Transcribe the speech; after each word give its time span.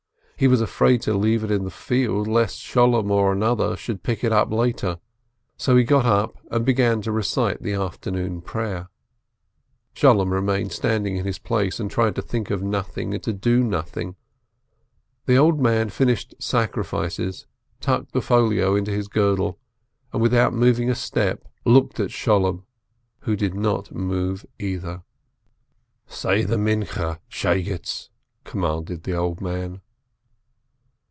He 0.37 0.47
was 0.47 0.59
afraid 0.59 1.03
to 1.03 1.13
leave 1.13 1.43
it 1.43 1.51
in 1.51 1.65
the 1.65 1.69
field, 1.69 2.27
lest 2.27 2.57
Sholem 2.59 3.11
or 3.11 3.31
another 3.31 3.77
should 3.77 4.01
pick 4.01 4.23
it 4.23 4.31
up 4.31 4.51
later, 4.51 4.97
so 5.55 5.75
he 5.77 5.83
got 5.83 6.07
up 6.07 6.35
and 6.49 6.65
began 6.65 6.99
to 7.03 7.11
recite 7.11 7.61
the 7.61 7.73
Afternoon 7.73 8.41
Prayer. 8.41 8.89
Sholem 9.93 10.31
remained 10.31 10.71
standing 10.71 11.15
in 11.15 11.25
his 11.25 11.37
place, 11.37 11.79
and 11.79 11.91
tried 11.91 12.15
to 12.15 12.23
think 12.23 12.49
of 12.49 12.63
nothing 12.63 13.13
and 13.13 13.21
to 13.21 13.31
do 13.33 13.63
nothing. 13.63 14.15
The 15.27 15.37
old 15.37 15.59
man 15.61 15.89
finished 15.89 16.33
"Sacrifices," 16.39 17.45
tucked 17.79 18.11
the 18.11 18.19
folio 18.23 18.73
into 18.75 18.89
his 18.89 19.07
girdle, 19.07 19.59
and, 20.11 20.23
without 20.23 20.53
moving 20.53 20.89
a 20.89 20.95
step, 20.95 21.45
looked 21.65 21.99
at 21.99 22.09
Sholem, 22.09 22.63
who 23.19 23.35
did 23.35 23.53
not 23.53 23.91
move 23.93 24.43
either. 24.57 25.03
"Say 26.07 26.41
the 26.41 26.55
Afternoon 26.57 26.87
Prayer, 26.87 27.19
Shegetz!" 27.29 28.09
commanded 28.43 29.03
the 29.03 29.13
old 29.13 29.39
man. 29.39 29.81